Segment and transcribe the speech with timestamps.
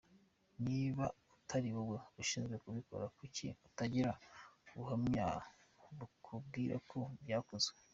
[0.65, 1.03] Niba
[1.37, 4.11] atariwowe ushinzwe kubikora kuki utagira
[4.67, 5.25] ubuhamya
[5.97, 7.75] bukubwira ko byakozwe”.